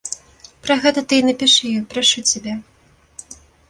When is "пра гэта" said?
0.67-1.03